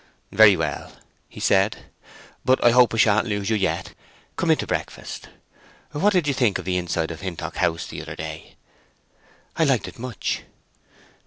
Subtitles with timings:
[0.31, 0.93] "Very well,"
[1.29, 1.85] he said.
[2.43, 3.93] "But I hope I sha'n't lose you yet.
[4.35, 5.29] Come in to breakfast.
[5.91, 8.55] What did you think of the inside of Hintock House the other day?"
[9.57, 10.41] "I liked it much."